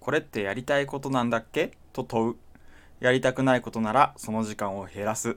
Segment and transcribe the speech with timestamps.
[0.00, 1.72] これってやりたいことなんだっけ？
[1.92, 2.36] と問う。
[3.00, 5.36] やりたくないことならその時間を減らす。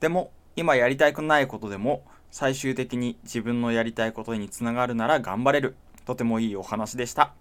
[0.00, 5.76] でも今やりたくないことでも最終的に自分のやりたいことにつながるなら頑張れる。
[6.04, 7.32] とてもいいお話でした。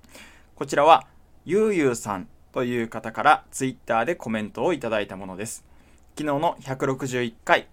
[0.56, 1.08] こちらは
[1.46, 5.66] ゆうゆうさんという方からツイッターでコメントをいただいたものです。
[6.18, 7.68] 昨日の161回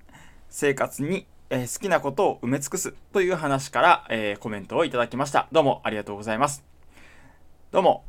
[0.49, 5.49] 生活にえー、好きなことを埋め尽くすという話から、えー、コメントをいただきました。
[5.51, 6.63] どうもありがとうございます。
[7.71, 8.05] どうも、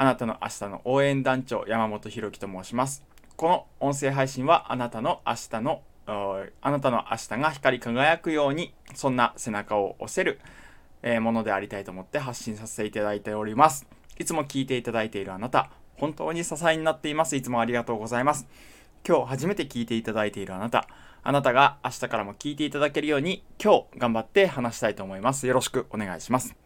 [0.00, 3.04] あなたの明日の応援団長山本博樹と申します。
[3.36, 10.40] この音声配信はあなたの明日のあなたの明日が光り輝くようにそんな背中を押せる、
[11.02, 13.86] え、ものでありたいと思って発信させていただいております。
[14.18, 17.36] いつも聞いていただいているあなた、本当に支えになっています。
[17.36, 18.48] いつもありがとうございます。
[19.06, 20.88] 今日初めて聞いていただいているあなた、
[21.22, 25.46] あなたが明日からも聞いていただけるように今日頑張って話したいと思います。
[25.46, 26.56] よろしくお願いします。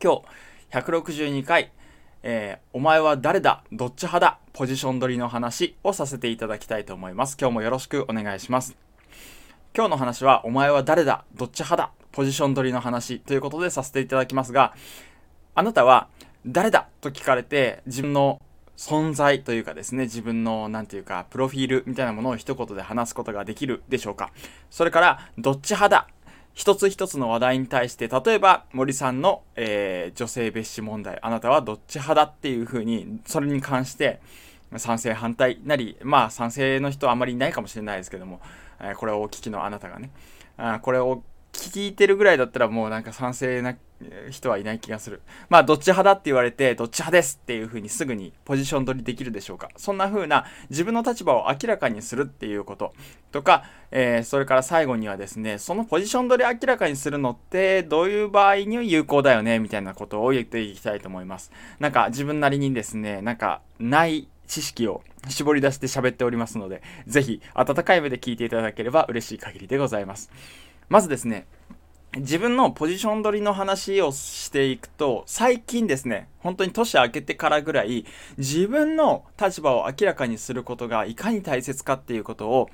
[0.00, 0.22] 今
[0.70, 1.72] 日162回、
[2.22, 3.62] えー、お前は誰だ？
[3.72, 4.38] どっち派だ？
[4.52, 7.36] ポジション取りの話をさせていただきたいと思います。
[7.40, 8.76] 今日もよろしくお願いします。
[9.76, 11.24] 今日の話はお前は誰だ？
[11.34, 11.90] どっち派だ？
[12.12, 14.74] ポジション取りの話ということでさせていただきますが、
[15.54, 16.08] あなたは
[16.46, 16.88] 誰だ？
[17.00, 18.40] と聞かれて自分の
[18.76, 24.32] 存在というかですね、自分の、なんていうか、プロフィールみたいなものを一言で話すことができるでしょうか？
[24.70, 26.08] それから、どっち派だ？
[26.56, 34.20] 一つ一つの話題に対して、例えば森さんの、えー、女性蔑視問題、あなたはどっち派だっていうふうに、それに関して、
[34.78, 38.40] 賛成反対なり、まあ賛成の人はあまりいないかもしれないですけども、
[38.80, 40.10] えー、これをお聞きのあなたがね、
[40.56, 43.76] あこれを聞いてるぐらいだったらもうなんか賛成な
[44.30, 45.22] 人はいない気がする。
[45.48, 49.70] まあ、どっち派だって言われて、どっち派ですっていう風にすぐにポジション取りできるでしょうか。
[49.76, 52.92] そんな風な自分の立場を明らかにするっていうこと
[53.32, 61.50] とか、えー、それから最後にはですね、そのポジション取り明らかにするのってどういう場合に有効だよねみたいなことを言っていきたいと思います。
[61.78, 70.30] なんか自分なりにですね、なんかない知識を絞り出して喋っておりますので、ぜひ温かい目で聞いていただければ嬉しい限りでございます。
[70.88, 71.46] まずですね、
[72.16, 78.06] 自分のポジション取りの話をしていくと、最近ですね、本当に年明けてからぐらい、
[78.38, 82.70] 自分の立場を明らかにすることがいかに大切かっていうことを、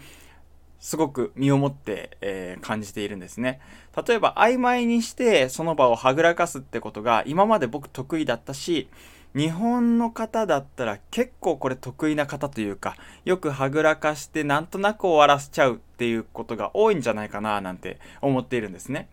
[0.79, 3.61] すごく身をもって、えー、感じているんですね。
[4.07, 8.89] 例えば、曖昧にしてその場をはぐらかすってことが今まで僕得意だったし、
[9.35, 19.09] 日本の方だったら結構これ得意な方というか、よくはぐらかしてなんとなく終わらせちゃうっていうことが多いんじゃないかななんて思っているんですね。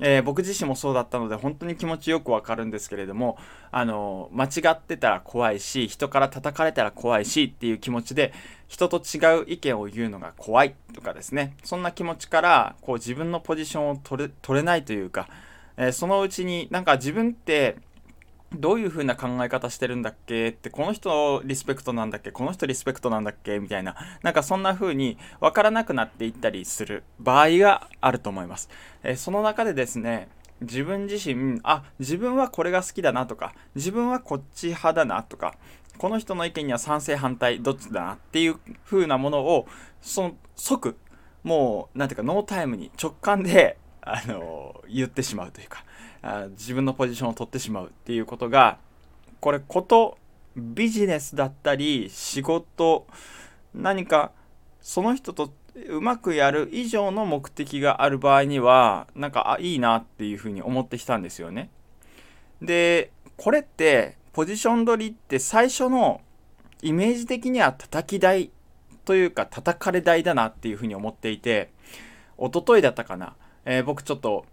[0.00, 3.38] えー、僕自身もそうだったので本当に気持ちよくわかるんですけれども、
[3.70, 8.32] あの間違ってたら怖いし人から叩かれたら怖いしっていう気持ちで
[8.68, 11.56] 人と違う意見を言うのが怖いとかですね。
[11.62, 15.28] そんな気持ちからこう自分のポジションを取れ取れないというか、
[15.76, 17.76] えー、そのうちになんか自分って
[18.54, 28.68] どういう風な考え方してるんだっけって、この人リスペクトなんだっけこの人リスペクトなんだっけみたいな、なんかそんな風に分からなくなっていったりする場合があると思います。
[29.02, 30.28] えー、その中でですね、
[30.60, 35.54] 自分自身、あ、自分はこれが好きだなとか、自分はこっち派だなとか、
[35.98, 39.66] この人の意見には賛成反対どっちだなっていう風なものを、
[40.00, 40.96] その即、
[41.42, 45.84] もう、なんていうか、ノータイムに直感で、あのー、言ってしまうというか、
[46.22, 48.78] あ自分のポジションを取ってしまうっていうことが
[49.40, 50.18] これこと
[50.56, 53.06] ビジネスだったり仕事
[53.74, 54.32] 何か
[54.80, 55.52] その人と
[55.88, 61.70] うまくやる以上の目的がある場合にはなんかあいいなっていうふうに思ってきたんですよね。
[62.60, 66.20] でこれってポジション取りって最初の
[66.82, 68.50] イメージ的には叩き台
[69.04, 71.70] というか叩かれ台だなっていうふうに思っていて
[72.38, 73.34] 一昨日だったかな、
[73.64, 74.44] えー、僕ちょっと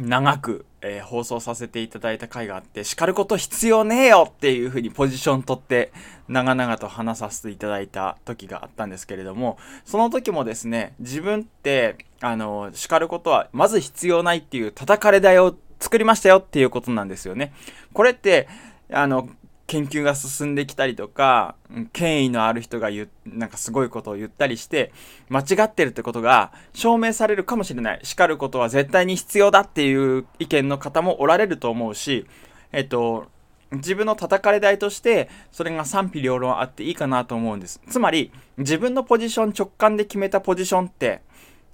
[0.00, 5.92] 長く、えー、放送させていただいた回があって、叱ること必要ねえよっていう風にポジション取って、
[6.28, 17.52] 長々と話させていただいた時があったんですけれども、その時もですね、自分って、あの、叱ることはまず必要ないっていう叩かれだよ作りましたよっていうことなんですよね。
[17.92, 18.48] これって、
[18.92, 19.28] あの、
[19.68, 21.54] 研究が進んできたりとか、
[21.92, 24.92] 権威のある人が言う、なんかすごいことを言ったりして、
[25.28, 28.00] 間違ってるってことが証明されるかもしれない。
[28.02, 32.26] 叱ることは絶対に必要だっていう意見の方もおられると思うし、
[32.72, 33.26] えっと、
[33.70, 37.82] 自分の叩かれ台として、それが賛否両論あっていいかなと思うんです。
[37.90, 41.20] つまり、自分のポジション直感で決めたポジションって、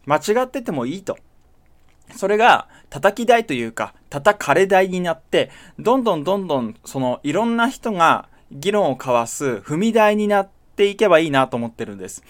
[0.05, 1.17] 間違っててもいいと。
[2.15, 12.23] それが叩き台というか叩かれ台になってどんどんどんどんそのいろんな人が議論を交わす踏み台になっていけばいいなと思ってるんです。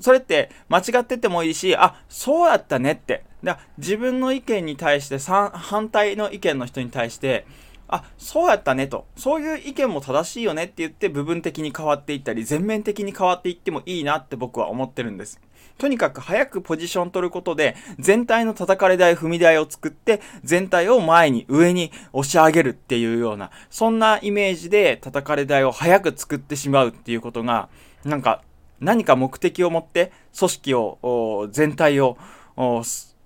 [0.00, 3.24] それって間違っててもいいし、あ、そうやったねって。
[3.42, 7.46] だ自分の意見に対して反対の意見の人に対して、
[7.88, 15.40] あそうやったねとそういう意見も正しいよねって言って部分的に変わっていったり全面的に変わっていってもいいなって僕は思ってるんです
[15.78, 27.68] とにかく早くポジション取ることで全体の叩かれ台踏み台を作って全体を前に上に押し上げるっていうようなそんなイメージで叩かれ台を早く作ってしまうっていうことが
[28.04, 28.42] なんか
[28.80, 32.18] 何か目的を持って組織を全体を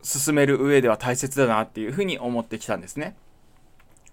[0.02, 3.16] 進める上では大切だなっていうふうに思ってきたんですね。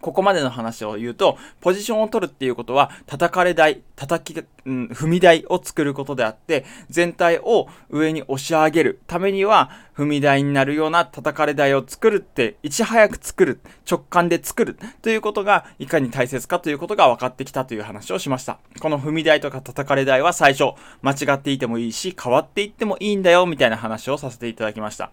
[0.01, 13.59] ここまでの話を言うと、ポジションを取るっていうことは、叩かれ台、叩き、うん、踏み台を作ることであって、全体を上に押し上げるためには、踏み台になるような叩かれ台を作るって、いち早く作る、
[13.89, 18.59] 直感で作るということが、いかに大切かということが分かってきたという話をしました。
[18.79, 25.11] この踏み台とか叩かれ台は最初、間違っていてもいいし、変わっていってもいいんだよ、みたいな話をさせていただきました。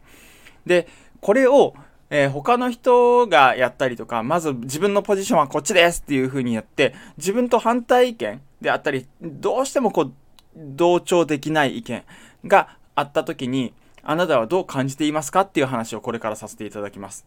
[0.64, 0.86] で、
[1.20, 1.74] これを、
[2.10, 10.12] えー、他の人がやったりとか、まず自分のポジションはこっちですっていう風にやって、自分と反対意見であったり、どうしてもこう、
[10.56, 12.02] 同調できない意見
[12.46, 17.26] があった時に、あなたはどう感じていますかっていう話をこれからさせていただきます。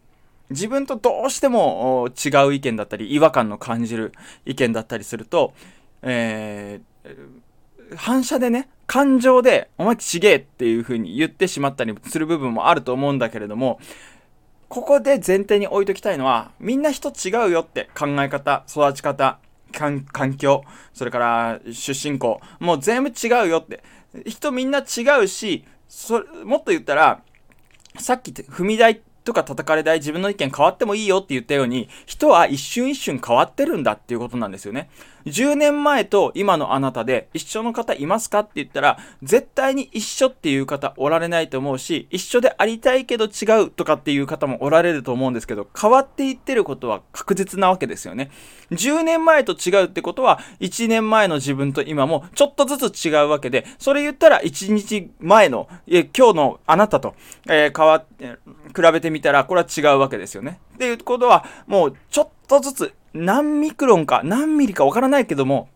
[0.49, 4.13] 自分とどうしても違う意見だったり、違和感の感じる
[4.45, 5.53] 意見だったりすると、
[6.01, 13.79] えー、反射でね、感情で、お前ちげえっていう風に言ってしまったりする部分もあると思うんだけれども、
[14.69, 19.39] ここで前提に置いときたいのは、みんな人違うよって考え方、育ち方、
[19.71, 20.05] 環
[20.37, 20.63] 境、
[20.93, 23.83] それから出身校、もう全部違うよって。
[24.25, 27.21] 人みんな違うし、そもっと言ったら、
[27.97, 34.89] さっき踏み台とか叩かれ台自分の意見変わってもいいよって言ったように、人は一瞬一瞬変わってるんだっていうことなんですよね。
[35.25, 48.31] 10年前と今のあなたで一緒の方いますかって言ったら、絶対に一緒っていう方おられないと思うし、一緒でありたいけど違うとかっていう方もおられると思うんですけど、変わっていってることは確実なわけですよね。
[48.71, 57.15] 10年前と違うってことは、1年前の自分と今もちょっとずつ違うわけで、それ言ったら1日前の、え今日のあなたと、
[57.47, 58.37] えー、変わって、
[58.79, 60.59] 比べてみたら、これは違うわけですよね。
[60.75, 65.69] っていうことは、もうちょっとずつ何ミクロンか何ミリかわからないけども、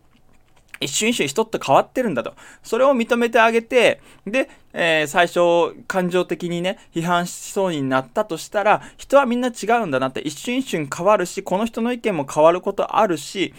[0.80, 2.34] 一瞬一瞬人って変わってるんだと。
[2.62, 13.54] それを認めてあげて、で、えー、最初、感情的にね、批判しそうになったとしたら、人はみんな違うんだなって、一瞬一瞬変わるし、この人の意見も変わることあるし、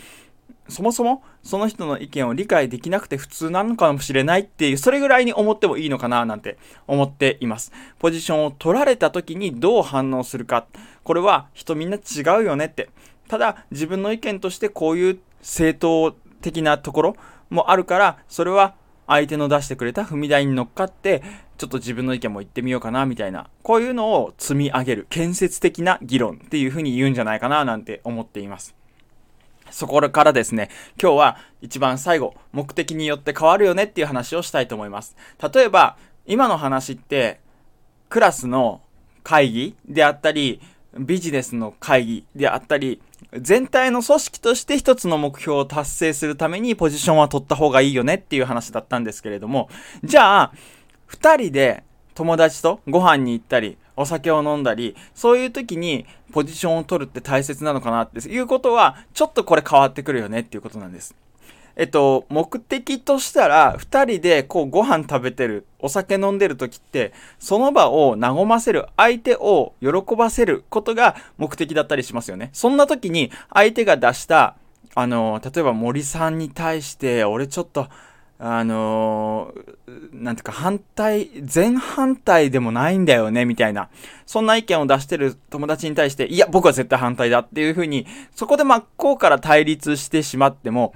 [0.67, 6.57] そもそもその人の意見を理解できなくて普通なのかもしれないっていう、それぐらいに思ってもいいのかななんて
[6.87, 7.71] 思っています。
[7.99, 10.65] ポジションを取られた時にどう反応するか。
[11.03, 12.89] これは人みんな違うよねって。
[13.27, 17.15] ただ自分の意見としてこういう正当的なところ
[17.49, 18.75] もあるからそれは
[19.07, 21.23] 相手の出してくれた踏み台に乗っかって
[21.57, 28.75] ちょっと自分の意見も言ってみようかなみたいなこういうのを積み上げる建設的な議論っていうふうに言うんじゃないかななんて思っています
[29.75, 30.69] そこからですね
[31.01, 35.17] 今日は一番最後目的によって変わるよねっていう話をしたいと思います。
[35.53, 37.41] 例えば今の話って
[38.07, 38.81] クラスの
[39.23, 40.61] 会議であったり
[40.97, 43.01] ビジネスの会議であったり
[43.33, 49.69] 全体の組織として一つの目標を達成するためにポジションは取った方がいいよねっていう話だったんですけれども、
[50.03, 50.53] じゃあ、
[51.05, 51.83] 二人で
[52.13, 61.15] 友達とご飯に行ったり、お酒を飲んだり、そういう時にポジションを取るって大切なのかなっていうことは、ちょっとこれ変わってくるよねっていうことなんです。
[61.77, 72.49] えっと、目的としたら、二人でこうご飯食べてる、お酒飲んでる時って、その場を和ませる、相手を喜ばせることが目的だったりしますよね。
[72.53, 74.55] そんな時に、相手が出した、
[74.95, 77.87] あの、例えば森さんに対して、俺ちょっと、
[78.37, 83.89] あのー、なんていうか反対、全反対でもないんだよね、みたいな。
[84.25, 90.93] そんな意見を出してる友達に対して、いや、僕は絶対反対だっていうふうに、そこで真っ向から対立してしまっても、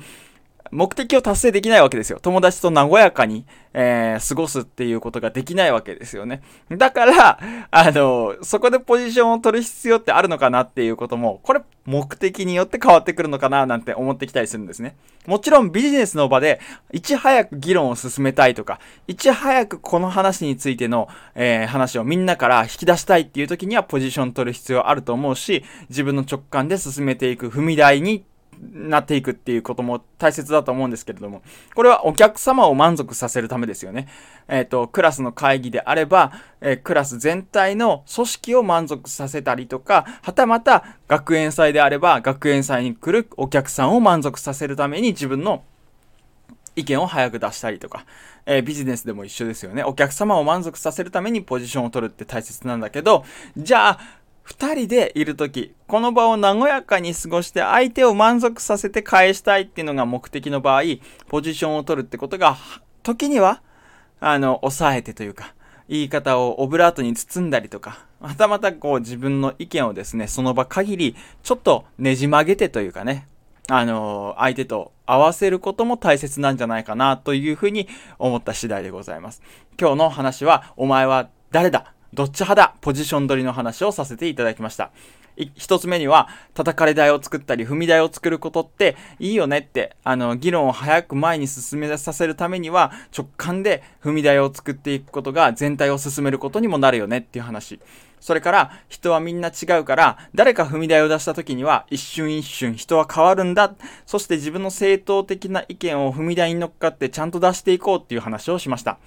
[0.71, 2.19] 目的を達成できないわけですよ。
[2.21, 6.41] 友達と和やかに、えー、過ごすっていうことができないわけですよね。
[6.69, 7.39] だから、
[7.71, 14.95] あの、そこでポジションを取る必要ってあるのかなっていうことも、これ目的によって変わってくるのかななんて思ってきたりするんですね。
[15.25, 16.59] もちろんビジネスの場で、
[16.91, 28.23] いち早く議論を進めたいとか、いち早くこの話についての、えー、話をみんなから引き出したいっていう時にはポジション取る必要あると思うし、自分の直感で進めていく踏み台に
[28.61, 31.41] なっていくっていうことも大切だと思うんですけれども、
[31.75, 34.07] これはお客様を満足させるためですよね。
[34.47, 45.63] えっ、ー、と、クラスの会議であれば、えー、クラス全体の組織を満足させたりとか、はたまた学園祭であれば、学園祭に来るお客さんを満足させるために自分の
[46.75, 48.05] 意見を早く出したりとか、
[48.45, 49.83] えー、ビジネスでも一緒ですよね。
[49.83, 53.23] お客様を満足させるためにポジションを取るって大切なんだけど、
[53.57, 53.99] じゃあ、
[54.49, 60.81] 2人でいる時この場を和やかに過ごして相手を満足させて返したいっていうのが目的の場合
[61.27, 62.57] ポジションを取るってことが
[63.03, 63.61] 時には
[64.19, 65.53] あの抑えてというか
[65.87, 73.27] 言い方をオブラートに包んだりとかまたまたこう自分の意見をですねその場限りちょっとねじ曲げてというかね
[73.71, 77.87] あの相手と合わせることも大切なんじゃないかなというふうに
[78.17, 79.41] 思った次第でございます。
[79.79, 81.93] 今日の話は、お前は誰だ？
[82.13, 82.75] どっち派だ？
[82.81, 84.91] ポジション取りの話をさせていただきました。
[85.55, 97.79] 一つ目には、叩かれ台を作ったり、踏み台を作ることっていいよねって、あの、議論を早く前に進めさせるためには、直感で踏み台を作っていくことが全体を進めることにもなるよねっていう話。
[98.19, 103.73] それから、人はみんな違うから、誰か踏み台を出した時には、一瞬一瞬人は変わるんだ。
[104.05, 108.97] そして自分の正当的な意見を踏み台に乗っかってちゃんと出していこうっていう話をしました。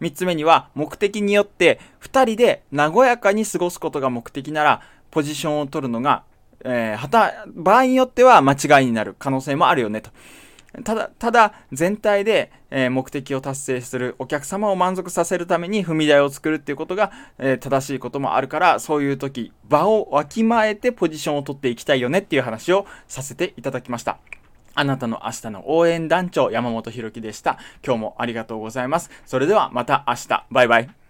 [0.00, 6.24] 三つ目には、目的によって、二人で和やかに過ごすことが目的なら、ポジションを取るのが、
[6.64, 10.10] えー、はた、場合によっては間違いになる可能性もあるよねと。
[10.84, 24.18] ただ、ただ、全体で、え、目的を達成するお客様を満足させるために踏み台を作るっていうことが、え、正しいこともあるから、そういう時、場をわきまえてポジションを取っていきたいよねっていう話をさせていただきました。
[24.74, 27.58] あなたの明日の応援団長山本博樹でした。
[27.84, 29.10] 今日もありがとうございます。
[29.26, 30.46] それではまた明日。
[30.50, 31.01] バイバイ。